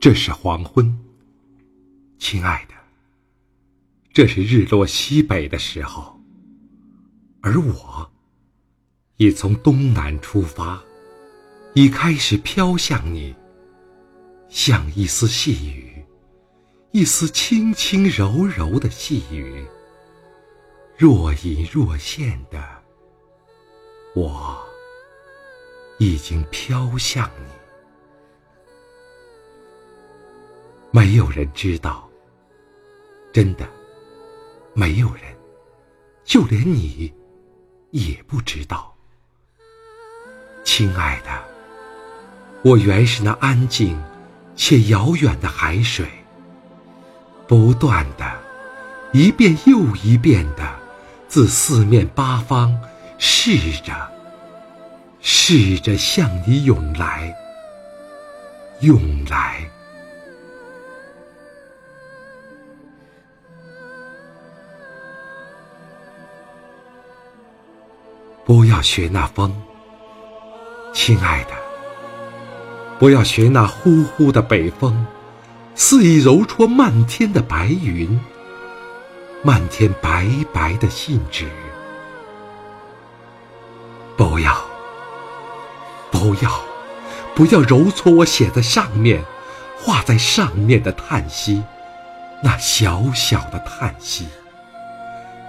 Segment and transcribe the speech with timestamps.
[0.00, 0.96] 这是黄昏，
[2.20, 2.74] 亲爱的，
[4.12, 6.16] 这是日落西北的时候，
[7.40, 8.08] 而我
[9.16, 10.80] 已从东南出发，
[11.74, 13.34] 已开始飘向你，
[14.48, 16.04] 像一丝细雨，
[16.92, 19.66] 一丝轻轻柔柔的细雨，
[20.96, 22.62] 若隐若现的，
[24.14, 24.56] 我
[25.98, 27.57] 已经飘向你。
[30.90, 32.08] 没有人知道，
[33.32, 33.68] 真的，
[34.72, 35.22] 没有人，
[36.24, 37.12] 就连你
[37.90, 38.94] 也不知道。
[40.64, 41.44] 亲爱的，
[42.62, 44.02] 我原是那安静
[44.56, 46.06] 且遥远的海水，
[47.46, 48.40] 不断的，
[49.12, 50.74] 一遍又一遍的，
[51.28, 52.80] 自四面八方
[53.18, 54.10] 试着，
[55.20, 57.36] 试着向你涌来，
[58.80, 59.68] 涌来。
[68.48, 69.54] 不要学那风，
[70.94, 71.50] 亲爱的，
[72.98, 75.04] 不要学那呼呼的北风，
[75.74, 78.18] 肆意揉搓漫天的白云，
[79.42, 81.46] 漫天白白的信纸。
[84.16, 84.56] 不要，
[86.10, 86.50] 不要，
[87.34, 89.22] 不要揉搓我写在上面、
[89.78, 91.62] 画在上面的叹息，
[92.42, 94.26] 那小小的叹息。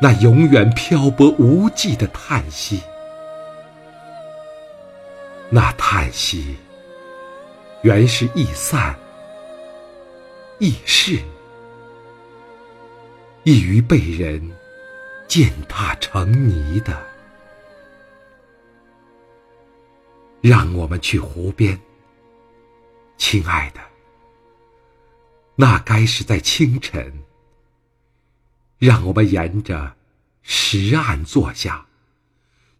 [0.02, 2.82] 那永远漂泊无际的叹息，
[5.50, 6.56] 那叹息
[7.82, 8.98] 原是易散、
[10.58, 11.20] 易逝，
[13.44, 14.42] 易于被人
[15.28, 16.98] 践踏成泥的。
[20.40, 21.78] 让我们去湖边，
[23.18, 23.82] 亲爱的，
[25.56, 27.12] 那该是在清晨。
[28.80, 29.96] 让我们沿着
[30.42, 31.86] 石岸坐下，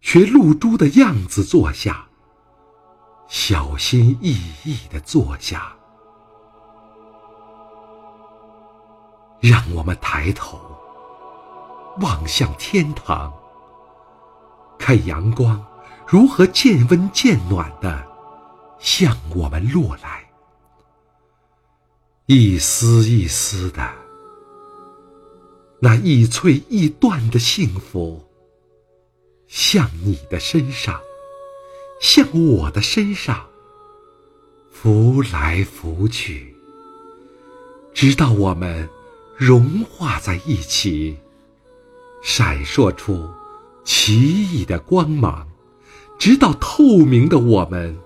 [0.00, 2.06] 学露珠的样子坐下，
[3.28, 4.34] 小心翼
[4.64, 5.76] 翼的坐下。
[9.40, 10.58] 让我们抬头
[12.00, 13.30] 望向天堂，
[14.78, 15.62] 看阳光
[16.06, 18.06] 如何渐温渐暖的
[18.78, 20.24] 向我们落来，
[22.24, 24.09] 一丝一丝的。
[25.82, 28.22] 那一脆一断的幸福，
[29.46, 31.00] 向你的身上，
[32.02, 33.48] 向我的身上，
[34.70, 36.54] 浮来浮去，
[37.94, 38.86] 直到我们
[39.36, 41.16] 融化在一起，
[42.22, 43.26] 闪烁出
[43.82, 45.48] 奇异的光芒，
[46.18, 47.98] 直到透明的我们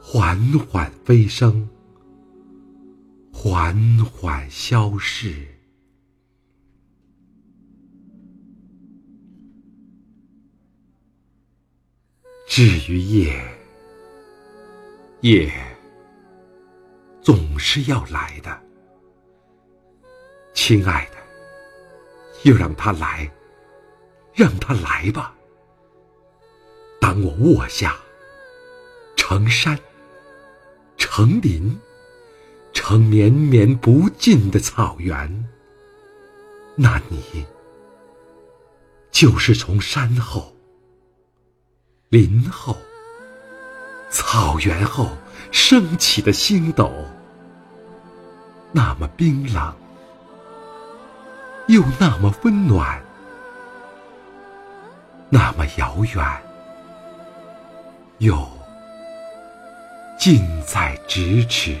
[0.00, 0.38] 缓
[0.70, 1.68] 缓飞升，
[3.32, 5.48] 缓缓消逝。
[12.54, 13.42] 至于夜，
[15.22, 15.50] 夜
[17.22, 18.62] 总是要来的，
[20.52, 21.16] 亲爱的，
[22.44, 23.26] 就让他来，
[24.34, 25.34] 让他来吧。
[27.00, 27.96] 当我卧下，
[29.16, 29.78] 成山，
[30.98, 31.74] 成林，
[32.74, 35.48] 成绵绵不尽的草原，
[36.76, 37.46] 那你
[39.10, 40.51] 就是从山后。
[42.12, 42.76] 林后，
[44.10, 45.08] 草原后
[45.50, 46.92] 升起的星斗，
[48.70, 49.74] 那么冰冷，
[51.68, 53.02] 又那么温暖，
[55.30, 56.42] 那么遥远，
[58.18, 58.46] 又
[60.18, 61.78] 近在咫尺。